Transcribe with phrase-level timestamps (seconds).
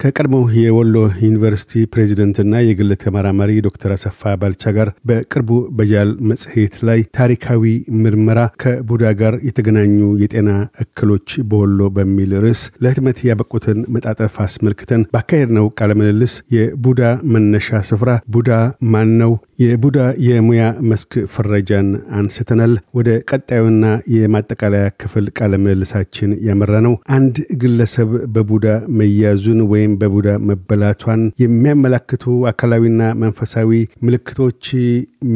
[0.00, 7.64] ከቀድሞው የወሎ ዩኒቨርሲቲ ፕሬዚደንትና የግል ተመራማሪ ዶክተር አሰፋ ባልቻ ጋር በቅርቡ በጃል መጽሔት ላይ ታሪካዊ
[8.02, 10.50] ምርመራ ከቡዳ ጋር የተገናኙ የጤና
[10.84, 17.02] እክሎች በወሎ በሚል ርዕስ ለህትመት ያበቁትን መጣጠፍ አስመልክተን ባካሄድነው ቃለ ምልልስ የቡዳ
[17.34, 18.52] መነሻ ስፍራ፣ ቡዳ
[18.92, 21.88] ማን ነው፣ የቡዳ የሙያ መስክ ፍረጃን
[22.18, 28.66] አንስተናል። ወደ ቀጣዩና የማጠቃለያ ክፍል ቃለ ምልልሳችን ያመራ ነው አንድ ግለሰብ በቡዳ
[28.98, 33.70] መያዙን ወይም በቡዳ መበላቷን የሚያመላክቱ አካላዊና መንፈሳዊ
[34.06, 34.64] ምልክቶች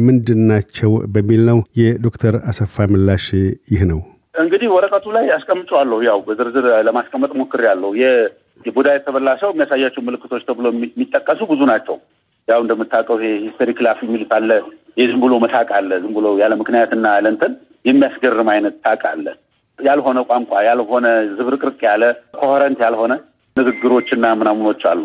[0.07, 3.27] ምንድን ናቸው በሚል ነው። የዶክተር አሰፋ ምላሽ
[3.73, 4.01] ይህ ነው።
[4.35, 7.91] እንግዲህ ወረቀቱ ላይ አስቀምጨዋለሁ። ያው በዝርዝር ለማስቀመጥ ሞክሬያለሁ።
[8.65, 11.97] የቡዳ የተበላ ሰው የሚያሳያቸው ምልክቶች ተብሎ የሚጠቀሱ ብዙ ናቸው።
[12.47, 14.49] ያው እንደምታውቀው ይሄ hysteric laugh የሚሉት አለ።
[14.97, 17.53] ዝም ብሎ መሳቅ አለ። ዝም ብሎ ያለ ምክንያትና ያለ እንትን
[17.85, 19.25] የሚያስገርም አይነት ሳቅ አለ።
[19.79, 21.05] ያልሆነ ቋንቋ፣ ያልሆነ
[21.37, 22.03] ዝብርቅርቅ ያለ
[22.35, 23.13] coherent ያልሆነ
[23.57, 25.01] ንግግሮችና ምናምኖች አሉ።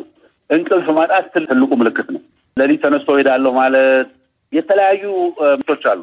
[0.50, 2.22] እንቅልፍ ማጣት ትልቁ ምልክት ነው።
[2.56, 4.08] ሌሊት ተነስቶ እሄዳለሁ ማለት
[4.52, 5.02] የተለያዩ
[5.58, 6.02] ምቶች አሉ።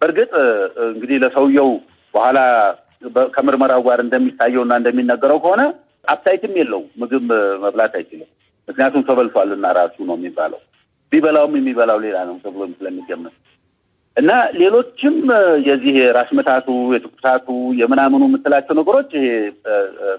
[0.00, 0.30] በእርግጥ
[0.88, 1.70] እንግዲህ ለሰውየው
[2.14, 2.38] በኋላ
[3.34, 5.62] ከምርመራው ጋር እንደሚታየው እና እንደሚነገረው ከሆነ
[6.04, 7.28] appetite ም የለው ምግብ
[7.64, 8.28] መብላት አይችልም።
[8.68, 10.60] ምክንያቱም ተበልቷልና ራሱ ነው የሚባለው።
[11.12, 13.34] ቢበላውም የሚበላው ሌላ ነው ተብሎ ስለሚገመት
[14.20, 15.14] እና ሌሎችም
[15.66, 17.46] የዚህ የራስ ምታቱ፣ የትኩሳቱ፣
[17.80, 19.26] የምናምኑ የምትላቸው ነገሮች ይሄ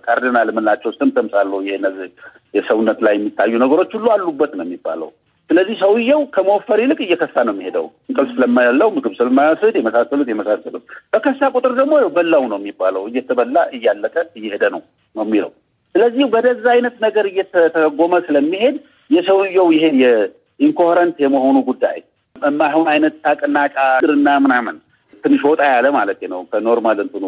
[0.05, 2.07] ካርዲናል የምንላቸው symptoms አሉ። ይሄ እነዚህ
[2.53, 5.09] የሰውነት ላይ የሚታዩ ነገሮች ሁሉ አሉበት ነው የሚባለው።
[5.49, 11.73] ስለዚህ ሰውየው ከመወፈር ይልቅ እየከሳ ነው የሚሄደው። እንቅልፍ ስለሌለው፣ ምግብ ስለማይወስድ የመሳሰሉት የመሳሰሉት በከሳ ቁጥር
[11.79, 14.81] ደግሞ በላው ነው የሚባለው። እየተበላ እያለቀ እየሄደ ነው
[15.15, 15.51] ነው የሚለው።
[15.95, 18.75] ስለዚህ ወደዛ አይነት ነገር እየተተጎመ ስለሚሄድ
[19.09, 21.97] የሰውየው ይሄ የኢንኮሄረንት የመሆኑ ጉዳይ
[22.41, 24.75] የማይሆን አይነት ሳቅና ቃርና ምናምን
[25.23, 27.25] ትንሽ ወጣ ያለ ማለት ነው ከኖርማል እንትኑ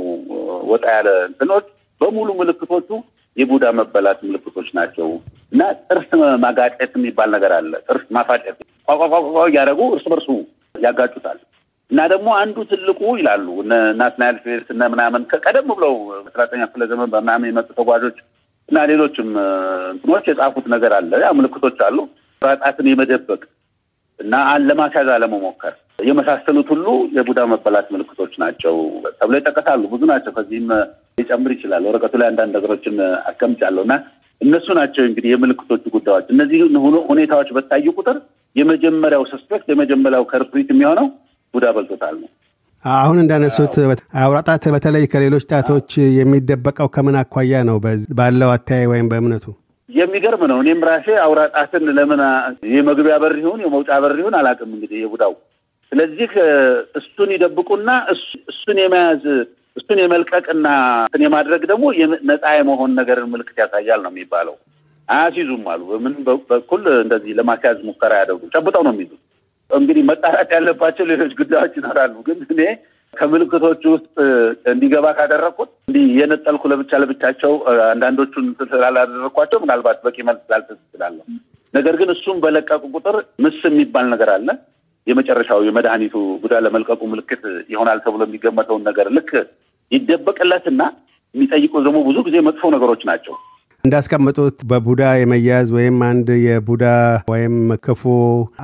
[0.72, 1.66] ወጣ ያለ እንትኖች
[2.02, 2.90] በሙሉ ምልክቶቹ
[3.38, 5.08] የቡዳ መበላት ምልክቶች ናቸው
[5.52, 6.10] እና ጥርስ
[6.44, 8.58] ማጋጨት የሚባል ነገር አለ። ጥርስ ማፋጨት
[8.88, 10.30] ቋቋቋቋ እያደረጉ እርስ በርሱ
[10.76, 11.40] ያጋጩታል።
[11.92, 13.48] እና ደግሞ አንዱ ትልቁ ይላሉ
[14.00, 18.18] ናትናኤል ፌርስ እነ ምናምን ከቀደም ብለው አስራተኛ ክፍለ ዘመን በምናምን የመጡ ተጓዦች
[18.70, 19.30] እና ሌሎችም
[19.94, 21.98] እንትኖች የጻፉት ነገር አለ። ያ ምልክቶች አሉ
[22.42, 23.42] ራጣትን የመደበቅ
[24.24, 24.36] እና
[24.66, 25.74] ለማስያዝ አለመሞከር
[26.08, 26.86] የመሳሰሉት ሁሉ
[27.16, 28.76] የቡዳ መበላት ምልክቶች ናቸው
[29.18, 30.70] ተብሎ ይጠቀሳሉ። ብዙ ናቸው። ከዚህም
[31.20, 32.96] ሊጨምር ይችላል። ወረቀቱ ላይ አንዳንድ ነገሮችን
[33.30, 33.96] አስቀምጫለሁ እና
[34.42, 36.62] እነሱ ናቸው እንግዲህ የምልክቶቹ ጉዳዮች። እነዚህ
[37.12, 38.18] ሁኔታዎች በታዩ ቁጥር
[38.56, 41.08] የመጀመሪያው ሰስፔክት የመጀመሪያው ከርፕሪት የሚሆነው
[41.54, 42.30] ቡዳ በልቶታል ነው።
[42.86, 43.76] አሁን እንዳነሱት
[44.22, 47.78] አውራጣት በተለይ ከሌሎች ጣቶች የሚደበቀው ከምን አኳያ ነው?
[48.18, 49.46] ባለው አተያይ ወይም በእምነቱ
[49.94, 52.22] የሚገርም ነው። እኔም ራሴ አውራጣትን ለምን
[52.74, 55.34] የመግቢያ በር ይሁን የመውጫ በር ይሁን አላውቅም። እንግዲህ የቡዳው
[55.92, 56.32] ስለዚህ
[57.00, 57.90] እሱን ይደብቁና
[58.52, 59.26] እሱን የመያዝ
[59.76, 60.68] እሱን የመልቀቅና
[61.06, 61.86] እሱን የማድረግ ደግሞ
[62.30, 64.56] ነፃ የመሆን ነገርን ምልክት ያሳያል ነው የሚባለው።
[65.10, 66.14] አያስይዙም አሉ። በምን
[66.50, 69.14] በኩል እንደዚህ ለማስያዝ ሙከራ ያደርጉ ጨብጠው ነው የሚይዙ።
[69.72, 72.62] እንግዲህ መጣራት ያለባቸው ሌሎች ጉዳዮች ይኖራሉ። ግን እኔ
[73.14, 74.08] ከምልክቶቹ ውስጥ
[74.72, 77.54] እንዲገባ ካደረግኩት እንዲህ የነጠልኩ ለብቻ ለብቻቸው
[77.88, 81.26] አንዳንዶቹን ስላላደረግኳቸው ምናልባት በቂ መልስ ላልሰጥ እችላለሁ።
[81.74, 83.16] ነገር ግን እሱም በለቀቁ ቁጥር
[83.46, 84.48] ምስ የሚባል ነገር አለ።
[85.08, 87.42] የመጨረሻው የመድኃኒቱ ቡዳ ለመልቀቁ ምልክት
[87.74, 89.32] ይሆናል ተብሎ የሚገመተውን ነገር ልክ
[89.92, 90.82] ይደበቅለትና
[91.36, 93.36] የሚጠይቁ ደግሞ ብዙ ጊዜ መጥፎ ነገሮች ናቸው።
[93.84, 96.84] እንዳስቀመጡት በቡዳ የመያዝ ወይም አንድ የቡዳ
[97.32, 97.56] ወይም
[97.86, 98.04] ክፉ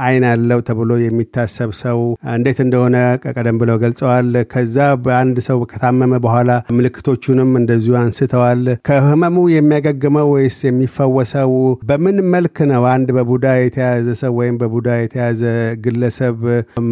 [0.03, 1.97] ዓይን አለው ተብሎ የሚታሰብ ሰው
[2.35, 2.97] እንዴት እንደሆነ
[3.31, 6.47] ቀደም ብለው ገልጸዋል። ከዛ በአንድ ሰው ከታመመ በኋላ
[6.77, 11.51] ምልክቶቹንም እንደዚሁ አንስተዋል። ከህመሙ የሚያገግመው ወይስ የሚፈወሰው
[11.83, 12.85] በምን መልክ ነው?
[12.93, 15.43] አንድ በቡዳ የተያዘ ሰው ወይም በቡዳ የተያዘ
[15.83, 16.39] ግለሰብ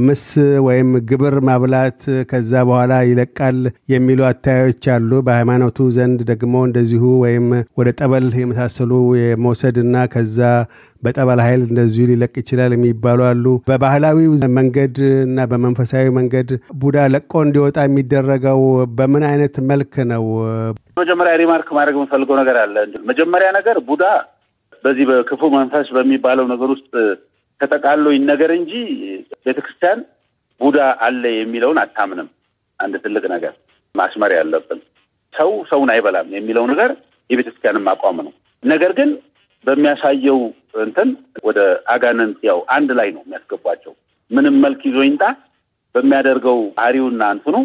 [0.04, 0.26] ምስ
[0.68, 3.62] ወይም ግብር ማብላት ከዛ በኋላ ይለቃል
[3.94, 7.50] የሚሉ አታዮች አሉ። በሃይማኖቱ ዘንድ ደግሞ እንደዚሁ ወይም
[7.80, 10.40] ወደ ጠበል የመሳሰሉ የመውሰድና ከዛ
[11.04, 14.20] በጠበል ኃይል እንደዚሁ ሊለቅ ይችላል የሚባሉ አሉ። በባህላዊ
[14.58, 16.50] መንገድ እና በመንፈሳዊ መንገድ
[16.82, 18.62] ቡዳ ለቆ እንዲወጣ የሚደረገው
[18.98, 20.26] በምን አይነት መልክ ነው?
[21.02, 22.76] መጀመሪያ ሪማርክ ማድረግ የምፈልገው ነገር አለ።
[23.12, 24.04] መጀመሪያ ነገር ቡዳ
[24.84, 26.92] በዚህ በክፉ መንፈስ በሚባለው ነገር ውስጥ
[27.62, 28.74] ተጠቃሎ ይነገር እንጂ
[29.46, 30.00] ቤተክርስቲያን
[30.62, 32.28] ቡዳ አለ የሚለውን አታምንም።
[32.80, 33.54] አንድ ትልቅ ነገር
[33.96, 34.80] ማስመር ያለብን
[35.34, 36.92] ሰው ሰውን አይበላም የሚለው ነገር
[37.30, 38.34] የቤተክርስቲያንም አቋም ነው።
[38.64, 39.10] ነገር ግን
[39.66, 40.40] በሚያሳየው
[40.84, 41.10] እንትን
[41.44, 41.60] ወደ
[41.94, 43.94] አጋንንት ያው አንድ ላይ ነው የሚያስገቧቸው።
[44.32, 45.24] ምንም መልክ ይዞ ይምጣ
[45.96, 47.56] በሚያደርገው ባህሪውና እንትኑ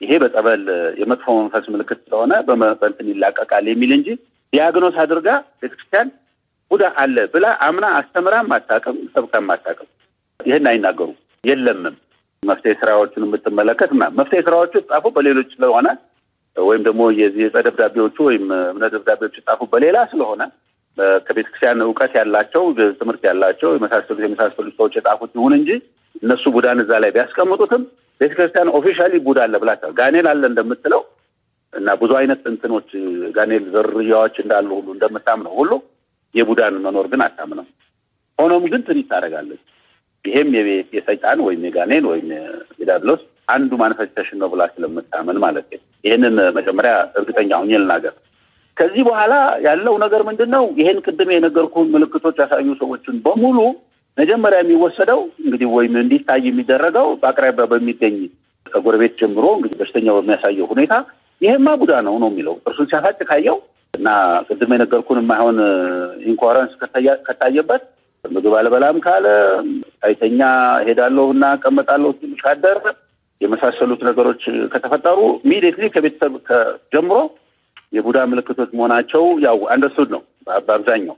[0.00, 0.62] ይሄ በጸበል
[1.00, 4.08] የመጥፎ መንፈስ ምልክት ስለሆነ በእንትን ይላቀቃል የሚል እንጂ
[4.52, 6.08] ዲያግኖስ አድርጋ ቤተክርስቲያን
[6.70, 9.88] ቡዳ አለ ብላ አምና አስተምራም አታውቅም፣ ሰብካም አታውቅም።
[10.40, 11.96] ይህን አይናገሩም። የለምም
[12.42, 15.88] መፍትሄ ስራዎችን የምትመለከት መፍትሄ ስራዎቹ ጻፉ በሌሎች ስለሆነ
[16.56, 20.42] ወይም ደግሞ የዚህ ደብዳቤዎቹ ወይም እምነት ደብዳቤዎቹ ጻፉ በሌላ ስለሆነ
[21.26, 22.64] ከቤተ ክርስቲያን እውቀት ያላቸው
[23.00, 25.70] ትምህርት ያላቸው የመሳሰሉት የመሳሰሉት ሰዎች የጻፉት ይሁን እንጂ
[26.22, 27.82] እነሱ ቡዳን እዛ ላይ ቢያስቀምጡትም
[28.20, 31.02] ቤተ ክርስቲያን officially ቡዳ አለ ብላ ጋኔል አለ እንደምትለው
[31.72, 32.90] እና ብዙ አይነት እንትኖች
[33.36, 35.72] ጋኔል ዝርያዎች እንዳሉ ሁሉ እንደምታምነው ሁሉ
[36.34, 37.66] የቡዳን መኖር ግን አታምነው።
[38.38, 39.62] ሆኖም ግን ትንሽ ታደርጋለች።
[40.24, 40.50] ይሄም
[40.96, 42.28] የሰይጣን ወይም የጋኔል ወይም
[42.80, 45.66] የዲያብሎስ አንዱ manifestation ነው ብላ ስለምታምን ማለት
[46.04, 48.14] ይህንን መጀመሪያ እርግጠኛ ሁኜ ልናገር።
[48.76, 49.34] ከዚህ በኋላ
[49.66, 50.64] ያለው ነገር ምንድን ነው?
[50.80, 53.58] ይሄን ቅድም የነገርኩህን ምልክቶች ያሳዩ ሰዎችን በሙሉ
[54.18, 58.16] መጀመሪያ የሚወሰደው እንግዲህ ወይም እንዲታይ የሚደረገው በአቅራቢያ በሚገኝ
[58.66, 60.94] ከጎረቤት ጀምሮ እንግዲህ በሽተኛው በሚያሳየው ሁኔታ
[61.40, 63.56] ይሄማ ቡዳ ነው ነው የሚለው እርሱን ሲያስቅ ካየው
[63.94, 64.08] እና
[64.48, 65.58] ቅድም የነገርኩህን የማይሆን
[66.30, 66.72] incoherence
[67.26, 67.82] ከታየበት
[68.24, 69.26] ምግብ አልበላም ካለ
[69.96, 70.40] ሳይተኛ
[70.86, 72.78] እሄዳለሁ እና እቀመጣለሁ ሲል ካደረ
[73.44, 74.42] የመሳሰሉት ነገሮች
[74.72, 76.34] ከተፈጠሩ immediately ከቤተሰብ
[76.94, 77.18] ጀምሮ
[77.92, 81.16] የቡዳ ምልክቶች መሆናቸው ያው understood ነው በአብዛኛው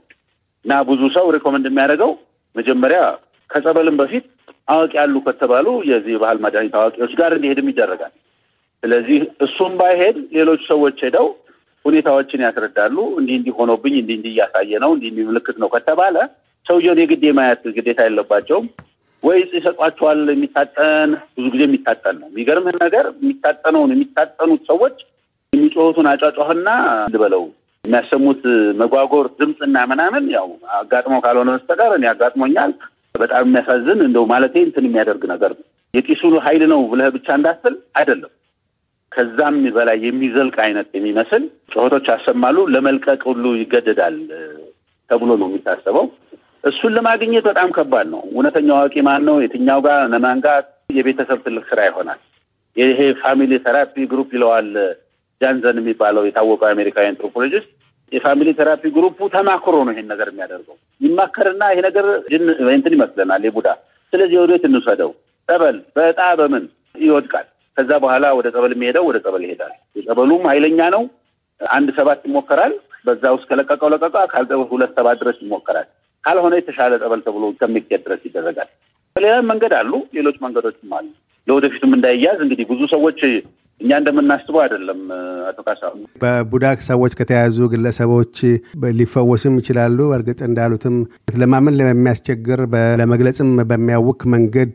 [0.65, 2.11] እና ብዙ ሰው recommend የሚያደርገው
[2.55, 2.99] መጀመሪያ
[3.49, 4.25] ከጸበልም በፊት
[4.67, 8.13] አዋቂ ያሉ ከተባሉ የዚህ የባህል መድኃኒት አዋቂዎች ጋር እንዲሄድም ይደረጋል።
[8.83, 11.27] ስለዚህ እሱም ባይሄድ ሌሎች ሰዎች ሄደው
[11.85, 16.15] ሁኔታዎችን ያስረዳሉ። እንዲህ እንዲህ ሆኖብኝ እንዲህ እንዲህ እያሳየ ነው እንዲህ እንዲህ ምልክት ነው ከተባለ
[16.65, 18.67] ሰውየውን የግድ የማየት ግዴታ የለባቸውም።
[19.27, 24.97] ወይስ ይሰጧቸዋል። የሚታጠን ብዙ ጊዜ የሚታጠን ነው። የሚገርምህ ነገር የሚታጠነውን የሚታጠኑት ሰዎች
[25.53, 26.69] የሚጮሁትን አጫጫህና
[27.13, 27.43] ልበለው
[27.83, 28.41] የሚያሰሙት
[28.81, 30.47] መጓጎር ድምፅና ምናምን ያው
[30.77, 32.71] አጋጥሞ ካልሆነ በስተቀር እኔ አጋጥሞኛል።
[33.15, 38.31] በጣም የሚያሳዝን እንደው ማለቴ እንትን የሚያደርግ ነገር ነው። የቂሱ ኃይል ነው ብለህ ብቻ እንዳትል አይደለም።
[39.11, 41.43] ከዛም በላይ የሚዘልቅ አይነት የሚመስል
[41.73, 44.17] ጩኸቶች ያሰማሉ። ለመልቀቅ ሁሉ ይገደዳል
[45.09, 46.05] ተብሎ ነው የሚታሰበው።
[46.63, 49.35] እሱን ለማግኘት በጣም ከባድ ነው። እውነተኛው አዋቂ ማን ነው?
[49.43, 50.61] የትኛው ጋር ነማን ጋር?
[50.97, 52.19] የቤተሰብ ትልቅ ስራ ይሆናል።
[52.75, 54.69] ይሄ family therapy group ይለዋል
[55.41, 57.69] ጃንዘን የሚባለው የታወቀው አሜሪካዊ አንትሮፖሎጂስት።
[58.11, 62.05] የ family therapy group ኡ ተማክሮ ነው ይሄን ነገር የሚያደርገው። ይማከርና ይሄ ነገር
[62.73, 63.67] እንትን ይመስለናል የቡዳ
[64.13, 65.11] ስለዚህ ወዴት እንውሰደው?
[65.49, 66.63] ጸበል በዕጣ በምን
[67.01, 71.03] ይወድቃል። ከዛ በኋላ ወደ ጸበል የሚሄደው ወደ ጸበል ይሄዳል። የጸበሉም ኃይለኛ ነው።
[71.61, 72.73] አንድ ሰባት ይሞከራል።
[73.05, 75.87] በዛ ውስጥ ከለቀቀው ለቀቀ፣ ካልጸበል ሁለት ሰባት ድረስ ይሞከራል።
[76.27, 78.69] ካልሆነ የተሻለ ጸበል ተብሎ እስከሚኬድ ድረስ ይደረጋል።
[79.15, 81.07] በሌላም መንገድ አሉ፣ ሌሎች መንገዶችም አሉ።
[81.47, 83.19] ለወደፊቱም እንዳይያዝ እንግዲህ ብዙ ሰዎች
[83.81, 84.99] እኛ እንደምናስበው አይደለም።
[85.49, 88.37] አቶ ካሳሁን በቡዳ ሰዎች ከተያዙ ግለሰቦች
[88.97, 90.95] ሊፈወስም ይችላሉ። እርግጥ እንዳሉትም
[91.41, 92.61] ለማመን ለሚያስቸግር
[93.01, 94.73] ለመግለጽም በሚያውክ መንገድ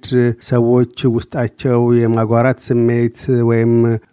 [0.51, 3.19] ሰዎች ውስጣቸው የማጓራት ስሜት
[3.51, 3.73] ወይም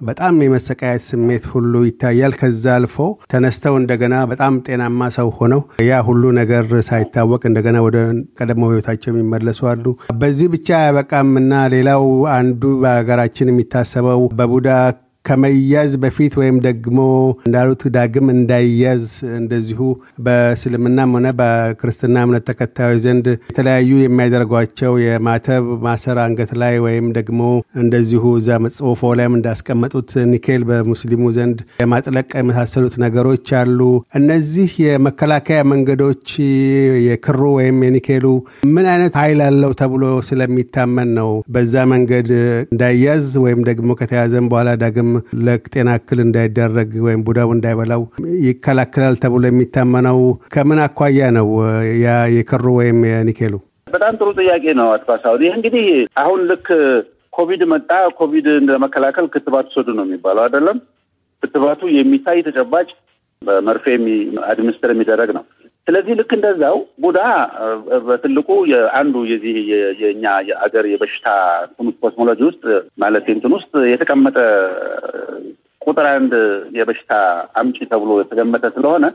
[0.10, 2.98] በጣም የመሰቃየት ስሜት ሁሉ ይታያል። ከዛ አልፎ
[3.34, 6.58] ተነስተው እንደገና በጣም ጤናማ ሰው ሆነው ያ ሁሉ ነገር
[6.90, 7.98] ሳይታወቅ እንደገና ወደ
[8.40, 9.86] ቀደሞ ሕይወታቸው የሚመለሱ አሉ።
[10.20, 12.04] በዚህ ብቻ አያበቃም እና ሌላው
[12.36, 14.68] አንዱ በሀገራችን የሚታሰበው በቡዳ
[15.25, 17.00] ከመያዝ በፊት ወይም ደግሞ
[17.45, 19.04] እንዳሉት ዳግም እንዳይያዝ
[19.39, 19.80] እንደዚሁ
[20.25, 27.42] በእስልምናም ሆነ በክርስትና እምነት ተከታዮች ዘንድ የተለያዩ የሚያደርጓቸው የማተብ ማሰር አንገት ላይ ወይም ደግሞ
[27.81, 33.80] እንደዚሁ እዛ መጽፎፎ ላይም እንዳስቀመጡት ኒኬል በሙስሊሙ ዘንድ የማጥለቅ የመሳሰሉት ነገሮች አሉ።
[34.19, 36.26] እነዚህ የመከላከያ መንገዶች
[37.07, 38.26] የክሩ ወይም የኒኬሉ
[38.73, 42.30] ምን አይነት ኃይል አለው ተብሎ ስለሚታመን ነው በዛ መንገድ
[42.68, 45.08] እንዳይያዝ ወይም ደግሞ ከተያዘም በኋላ ዳግም
[45.45, 48.04] ለጤና እክል እንዳይደረግ ወይም ቡዳው እንዳይበላው
[48.45, 50.19] ይከላከላል ተብሎ የሚታመነው
[50.54, 51.49] ከምን አኳያ ነው?
[52.04, 53.56] ያ የክሩ ወይም የኒኬሉ?
[53.94, 55.85] በጣም ጥሩ ጥያቄ ነው አትፋሳሁን። ይህ እንግዲህ
[56.21, 56.68] አሁን ልክ
[57.33, 57.89] ኮቪድ መጣ፣
[58.19, 60.78] ኮቪድ ለመከላከል ክትባት ውሰዱ ነው የሚባለው አይደለም።
[61.44, 62.87] ክትባቱ የሚታይ ተጨባጭ
[63.42, 63.85] በመርፌ
[64.51, 65.44] አድሚኒስትር የሚደረግ ነው።
[65.90, 67.19] ስለዚህ ልክ እንደዛው ቡዳ
[68.08, 68.48] በትልቁ
[68.98, 69.56] አንዱ የዚህ
[70.02, 71.28] የእኛ የአገር የበሽታ
[72.04, 72.64] ኮስሞሎጂ ውስጥ
[73.04, 74.38] ማለት እንትን ውስጥ የተቀመጠ
[75.81, 76.34] ቁጥር አንድ
[76.78, 77.14] የበሽታ
[77.60, 79.06] አምጪ ተብሎ የተገመተ ስለሆነ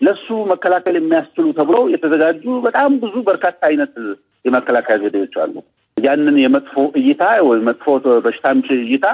[0.00, 3.94] ለሱ መከላከል የሚያስችሉ ተብሎ የተዘጋጁ በጣም ብዙ በርካታ አይነት
[4.44, 5.54] የመከላከያ ዘዴዎች አሉ።
[5.96, 7.86] ያንን የመጥፎ እይታ ወይም መጥፎ
[8.24, 9.06] በሽታ አምጪ እይታ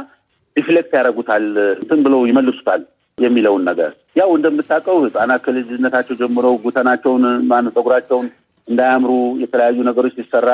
[0.57, 2.85] reflect ያደርጉታል፣ እንትን ብለው ይመልሱታል
[3.19, 8.27] የሚለውን ነገር ያው እንደምታውቀው ህጻናት ከልጅነታቸው ጀምረው ጉተናቸውን ማነው ፀጉራቸውን
[8.69, 9.11] እንዳያምሩ
[9.43, 10.49] የተለያዩ ነገሮች ሲሰራ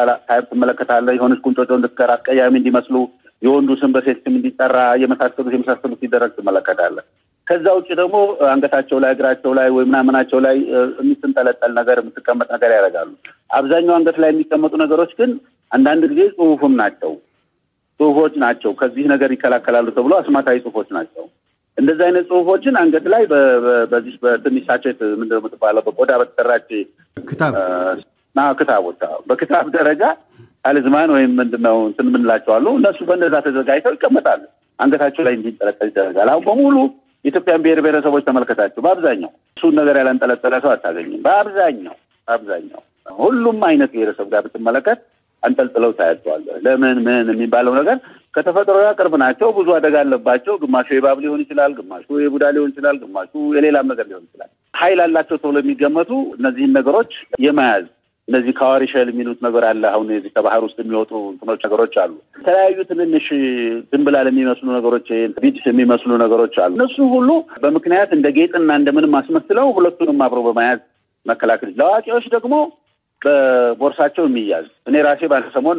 [0.49, 2.97] ትመለከታለህ። የሆነች ቁንጮጮ እንድትቀር አስቀያሚ እንዲመስሉ
[3.43, 7.05] የወንዱ ስም በሴት ስም እንዲጠራ የመሳሰሉት የመሳሰሉት ሲደረግ ትመለከታለህ።
[7.47, 8.17] ከዛ ውጭ ደግሞ
[8.53, 10.57] አንገታቸው ላይ እግራቸው ላይ ወይ ምናምናቸው ላይ
[11.01, 13.11] የምትንጠለጠል ነገር የምትቀመጥ ነገር ያደርጋሉ።
[13.59, 15.33] አብዛኛው አንገት ላይ የሚቀመጡ ነገሮች ግን
[15.71, 17.13] አንዳንድ ጊዜ ጽሁፍም ናቸው
[18.01, 21.25] ጽሁፎች ናቸው። ከዚህ ነገር ይከላከላሉ ተብሎ አስማታዊ ጽሁፎች ናቸው።
[21.79, 23.23] እንደዚህ አይነት ጽሁፎችን አንገት ላይ
[23.93, 24.67] በዚህ በትንሽ
[25.15, 26.69] ምንድን ነው የምትባለው በቆዳ በተሰራች
[27.17, 27.55] ክታብ
[28.59, 30.03] ክታቦች በክታብ ደረጃ
[30.65, 34.43] ታሊዝማን ወይም ምንድነው እንትን የምንላቸው አሉ። እነሱ በእነዛ ተዘጋጅተው ይቀመጣሉ።
[34.79, 36.77] አንገታቸው ላይ እንዲንጠለጠል ይደረጋል። አሁን በሙሉ
[37.25, 41.95] የኢትዮጵያን ብሔር ብሔረሰቦች ተመልከታቸው። በአብዛኛው እሱን ነገር ያላንጠለጠለ ሰው አታገኝም። በአብዛኛው
[42.29, 42.81] በአብዛኛው
[43.19, 45.01] ሁሉም አይነት ብሔረሰብ ጋር ብትመለከት
[45.43, 47.97] አንጠልጥለው ታያቸዋለህ። ለምን ምን የሚባለው ነገር
[48.35, 53.33] ከተፈጥሮ ቅርብ ናቸው። ብዙ አደጋ አለባቸው። ግማሹ የባብ ሊሆን ይችላል፣ ግማሹ የቡዳ ሊሆን ይችላል፣ ግማሹ
[53.57, 57.13] የሌላም ነገር ሊሆን ይችላል። ኃይል አላቸው ተብሎ የሚገመቱ እነዚህን ነገሮች
[57.45, 57.85] የመያዝ
[58.29, 63.27] እነዚህ ካዋሪሸል የሚሉት ነገር አለ። አሁን የዚህ ከባህር ውስጥ የሚወጡ እንትኖች ነገሮች አሉ። የተለያዩ ትንንሽ
[63.91, 67.31] ድንብላል የሚመስሉ ነገሮች፣ beads የሚመስሉ ነገሮች አሉ። እነሱ ሁሉ
[67.65, 70.81] በምክንያት እንደ ጌጥና እንደምንም አስመስለው ሁለቱንም አብሮ በመያዝ
[71.27, 72.55] መከላከል። ለአዋቂዎች ደግሞ
[73.23, 75.79] በቦርሳቸው የሚያዝ እኔ ራሴ ባለ ሰሞን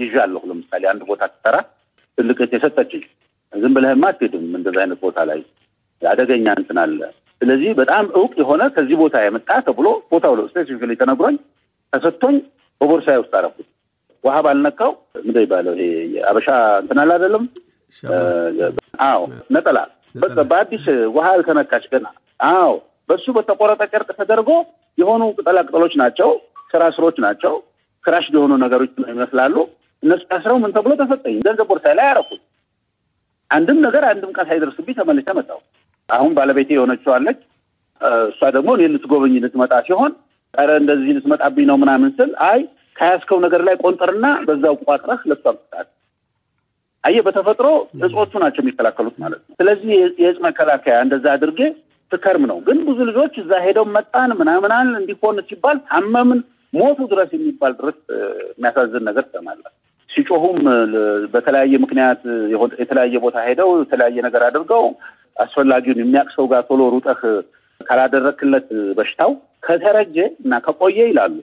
[0.00, 1.56] ይዣለሁ። ለምሳሌ አንድ ቦታ ትሰራ
[2.20, 3.02] ትልቅ የሰጠችኝ
[3.52, 5.40] ዝም ብለህማ አትሄድም እንደዚህ አይነት ቦታ ላይ
[6.02, 7.00] አደገኛ እንትን አለ።
[7.40, 11.36] ስለዚህ በጣም እውቅ የሆነ ከዚህ ቦታ የመጣ ተብሎ ቦታው specifically ተነግሮኝ
[11.92, 12.36] ተሰጥቶኝ
[12.80, 13.68] በቦርሳዬ ውስጥ አረኩት።
[14.24, 15.92] ውሃ ባልነካው ምንድን ይባለው ይሄ
[16.30, 16.48] አበሻ
[16.82, 17.44] እንትን አለ አይደለም?
[19.06, 19.20] አዎ
[19.56, 19.78] ነጠላ
[20.14, 20.84] በቃ በአዲስ
[21.14, 22.06] ውሃ ያልተነካች ገና።
[22.50, 22.70] አዎ
[23.08, 24.50] በሱ በተቆረጠ ጨርቅ ተደርጎ
[24.98, 26.30] የሆኑ ቅጠላ ቅጠሎች ናቸው፣
[26.72, 27.54] ስራ ስሮች ናቸው፣
[28.04, 29.56] ክራሽ የሆኑ ነገሮች ይመስላሉ።
[30.02, 32.42] እነሱ ታስረው ምን ተብሎ ተሰጠኝ። ገንዘብ ቦርሳዬ ላይ አረኩት።
[33.50, 35.58] አንድም ነገር አንድም ቃል ሳይደርስብኝ ተመልሼ መጣሁ።
[36.08, 37.40] አሁን ባለቤቴ የሆነችው አለች።
[38.28, 40.12] እሷ ደግሞ እኔ ልትጎበኝ ልትመጣ ሲሆን
[40.54, 42.60] ኧረ እንደዚህ ልትመጣብኝ ነው ምናምን ስል አይ
[42.96, 45.88] ከያዝከው ነገር ላይ ቆንጥርና በዛው ቋጥረህ ለሷ ምጣት።
[47.04, 47.66] አየህ በተፈጥሮ
[48.06, 49.92] እጾቹ ናቸው የሚከላከሉት ማለት ነው። ስለዚህ
[50.22, 51.60] የእጽ መከላከያ እንደዛ አድርጌ
[52.12, 56.40] ትከርም ነው። ግን ብዙ ልጆች እዛ ሄደው መጣን ምናምናል እንዲሆን ሲባል ታመምን፣
[56.72, 57.98] ሞቱ ድረስ የሚባል ድረስ
[58.50, 59.72] የሚያሳዝን ነገር ትሰማለህ።
[60.10, 60.58] ሲጮሁም
[61.32, 62.20] በተለያየ ምክንያት
[62.82, 64.84] የተለያየ ቦታ ሄደው የተለያየ ነገር አድርገው
[65.36, 67.20] አስፈላጊውን የሚያውቅ ሰው ጋር ቶሎ ሩጠህ
[67.80, 69.30] ካላደረክለት በሽታው
[69.66, 71.34] ከተረጀ እና ከቆየ ይላሉ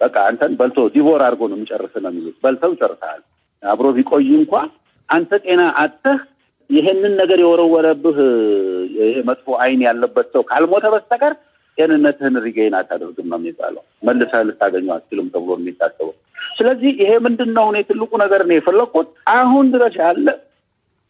[0.00, 3.20] በቃ አንተን በልቶ devour አድርጎ ነው የሚጨርስ ነው የሚሉት። በልተው ይጨርሳል።
[3.62, 4.54] አብሮ ቢቆይ እንኳ
[5.08, 6.20] አንተ ጤና አጥተህ
[6.70, 8.18] ይሄንን ነገር የወረወረብህ
[8.98, 11.34] ይሄ መጥፎ ዓይን ያለበት ሰው ካልሞተ በስተቀር
[11.78, 16.14] ጤንነትህን regain አታደርግም ነው የሚባለው። መልሰህ ልታገኘው አትችልም ተብሎ የሚታሰበው።
[16.56, 20.26] ስለዚህ ይሄ ምንድን ነው እኔ ትልቁ ነገር ነው የፈለግኩት አሁን ድረስ ያለ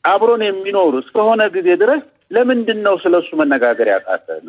[0.04, 2.02] አብሮን የሚኖር እስከሆነ ጊዜ ድረስ
[2.36, 4.46] ለምንድን ነው ስለሱ መነጋገር ያቃተን?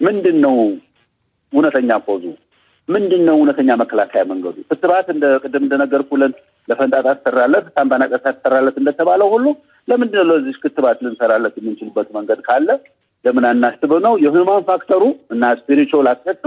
[0.00, 0.56] ምንድን ነው
[1.52, 2.24] እውነተኛ ፖዙ?
[2.88, 4.56] ምንድን ነው እውነተኛ መከላከያ መንገዱ?
[4.70, 6.32] ክትባት እንደ ቅድም እንደነገርኩለን
[6.68, 9.46] ለፈንጣጣ ትሰራለት፣ ሳምባ ነቀርሳ ትሰራለት እንደተባለው ሁሉ
[9.88, 12.68] ለምንድን ነው ለዚህ ክትባት ልንሰራለት የምንችልበት መንገድ ካለ
[13.24, 15.02] ለምን አናስበው ነው። የ human factor ኡ
[15.34, 16.46] እና spiritual aspect ኡ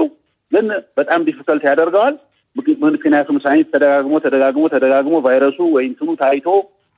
[0.52, 0.68] ግን
[1.00, 2.16] በጣም difficult ያደርገዋል።
[2.86, 6.48] ምክንያቱም ሳይንስ ተደጋግሞ ተደጋግሞ ተደጋግሞ ቫይረሱ ወይ እንትኑ ታይቶ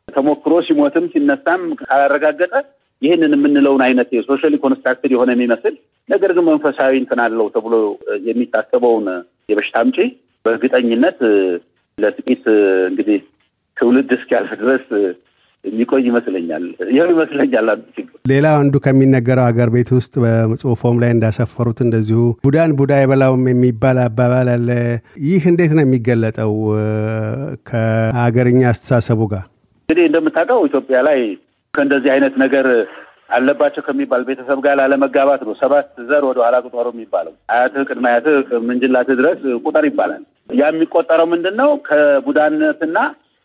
[0.08, 2.54] ተሞክሮ ሲሞትም ሲነሳም ካላረጋገጠ
[3.02, 5.74] ይህንን የምንለውን አይነት የ socially constructed የሆነ የሚመስል
[6.10, 7.76] ነገር ግን መንፈሳዊ እንትን አለው ተብሎ
[8.28, 9.06] የሚታሰበውን
[9.52, 9.98] የበሽታ አምጪ
[10.46, 11.20] በእርግጠኝነት
[11.98, 12.44] ለጥቂት
[12.90, 13.20] እንግዲህ
[13.78, 14.86] ትውልድ እስኪያልፍ ድረስ
[15.63, 21.80] የሚቆይ ይመስለኛል። ይኸው ይመስለኛል አንዱ ችግር። ሌላ አንዱ ከሚነገረው ሀገር ቤት ውስጥ በጽሁፎም ላይ እንዳሰፈሩት
[21.86, 24.70] እንደዚሁ ቡዳን ቡዳ አይበላውም የሚባል አባባል አለ።
[25.25, 26.54] ይህ እንዴት ነው የሚገለጠው
[27.70, 29.46] ከሀገርኛ አስተሳሰቡ ጋር?
[29.89, 31.20] እንግዲህ እንደምታውቀው ኢትዮጵያ ላይ
[31.74, 32.66] ከእንደዚህ አይነት ነገር
[33.30, 38.38] አለባቸው ከሚባል ቤተሰብ ጋር ላለመጋባት ነው ሰባት ዘር ወደ ኋላ ቁጠሩ የሚባለው። አያትህ ቅድመ አያትህ
[38.70, 40.24] ምንጅላትህ ድረስ ቁጠር ይባላል።
[40.60, 41.70] ያ የሚቆጠረው ምንድን ነው?
[41.88, 42.98] ከቡዳነትና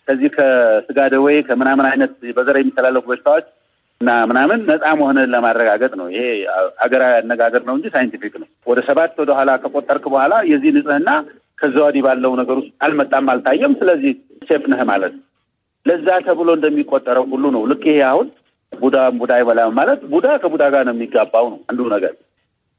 [0.08, 3.46] ከዚህ ከስጋ ደዌ ከምናምን አይነት በዘር የሚተላለፉ በሽታዎች
[4.00, 6.25] እና ምናምን ነፃ መሆንን ለማረጋገጥ ነው። ይሄ
[6.82, 9.30] ሀገራዊ አነጋገር ነው እንጂ scientific ነው። ወደ ሰባት ወደ
[9.62, 11.11] ከቆጠርክ በኋላ የዚህ ንጽህና
[11.58, 14.12] ከዛ ወዲህ ባለው ነገር ውስጥ አልመጣም፣ አልታየም። ስለዚህ
[14.49, 15.25] safe ነህ ማለት ነው።
[15.87, 18.26] ለዛ ተብሎ እንደሚቆጠረው ሁሉ ነው። ልክ ይሄ አሁን
[18.73, 22.14] ቡዳ ቡዳ አይበላም ማለት ቡዳ ከቡዳ ጋር ነው የሚጋባው ነው አንዱ ነገር።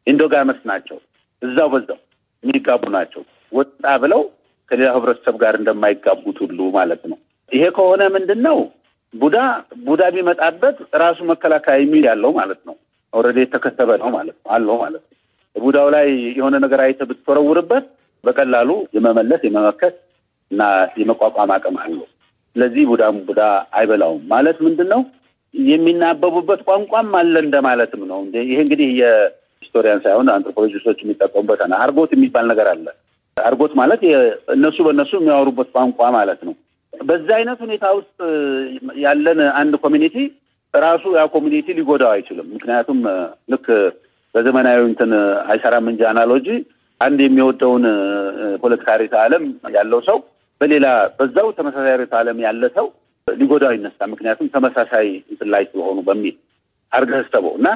[0.07, 0.97] endogamous ናቸው፣
[1.41, 1.99] እዛው በዛው
[2.43, 4.21] የሚጋቡ ናቸው። ወጣ ብለው
[4.71, 7.17] ከሌላ ህብረተሰብ ጋር እንደማይጋቡት ሁሉ ማለት ነው።
[7.51, 8.57] ይሄ ከሆነ ምንድን ነው
[9.13, 9.37] ቡዳ
[9.87, 12.75] ቡዳ ቢመጣበት ራሱ መከላከያ የሚል ያለው ማለት ነው።
[13.13, 15.11] already የተከተበ ነው ማለት ነው አለው ማለት ነው።
[15.55, 16.07] ቡዳው ላይ
[16.37, 17.85] የሆነ ነገር አይተህ ብትወረውርበት
[18.23, 19.95] በቀላሉ የመመለስ የመመከት
[20.51, 20.61] እና
[20.99, 22.05] የመቋቋም አቅም አለው።
[22.55, 23.41] ስለዚህ ቡዳም ቡዳ
[23.77, 25.01] አይበላውም ማለት ምንድን ነው?
[25.53, 32.67] የሚናበቡበት ቋንቋም አለ እንደማለትም ነው። ይሄ እንግዲህ የ historian ሳይሆን አንትሮፖሎጂስቶች የሚጠቀሙበት argot የሚባል ነገር
[32.73, 32.85] አለ።
[33.37, 34.01] argot ማለት
[34.55, 36.53] እነሱ በእነሱ የሚያወሩበት ቋንቋ ማለት ነው።
[36.93, 38.17] በዛ አይነት ሁኔታ ውስጥ
[39.03, 40.15] ያለን አንድ community
[40.73, 42.99] ራሱ ያ community ሊጎዳው አይችልም። ምክንያቱም
[43.53, 43.67] ልክ
[44.35, 45.11] በዘመናዊ እንትን
[45.51, 46.47] አይሰራም እንጂ analogy
[47.01, 47.85] አንድ የሚወደውን
[48.63, 49.43] ፖለቲካ ርዕዮተ ዓለም
[49.75, 50.17] ያለው ሰው
[50.61, 50.87] በሌላ
[51.17, 52.87] በዛው ተመሳሳይ ርዕዮተ ዓለም ያለ ሰው
[53.27, 56.35] ሊጎዳው አይነሳ። ምክንያቱም ተመሳሳይ እንትን ላይ ስለሆኑ በሚል
[56.91, 57.67] አድርገህ እሰበው እና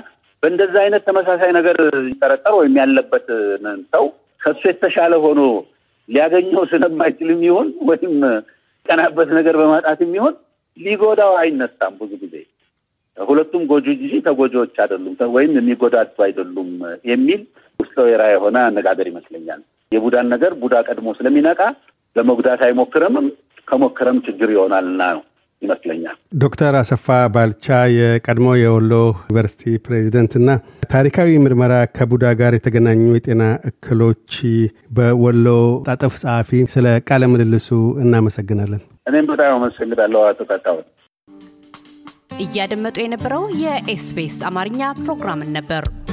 [0.44, 1.78] በእንደዛ አይነት ተመሳሳይ ነገር
[2.12, 3.28] ይጠረጠር ወይም ያለበት
[3.94, 4.06] ሰው
[4.42, 5.42] ከሱ የተሻለ ሆኖ
[6.10, 8.14] ሊያገኘው ስለማይችልም ይሆን ወይም
[8.86, 10.36] ቀናበት ነገር በማጣትም ይሆን
[10.78, 12.36] ሊጎዳው አይነሳም። ብዙ ጊዜ
[13.18, 16.70] ሁለቱም ጎጂ እንጂ ተጎጂዎች አይደሉም ወይም የሚጎዳዱ አይደሉም
[17.10, 17.42] የሚል
[17.80, 21.62] ውስጠ ወይራ የሆነ አነጋገር ይመስለኛል። የቡዳን ነገር ቡዳ ቀድሞ ስለሚነቃ
[22.16, 23.28] ለመጉዳት አይሞክርምም፣
[23.68, 25.24] ከሞክረም ችግር ይሆናልና ነው
[25.62, 30.48] ይመስለኛል። ዶክተር አሰፋ ባልቻ የቀድሞ የወሎ ዩኒቨርሲቲ ፕሬዚደንትና
[30.92, 34.36] ታሪካዊ ምርመራ ከቡዳ ጋር የተገናኙ የጤና እክሎች
[34.98, 35.48] በወሎ
[35.88, 37.70] ጣጠፍ ጸሐፊ፣ ስለ ቃለ ምልልሱ
[38.04, 40.86] እናመሰግናለን። እኔም በጣም አመሰግናለሁ አቶ ካሳሁን።
[42.40, 45.84] እያደመጡ የነበረው የኤስቢኤስ አማርኛ ፕሮግራምን ነበር።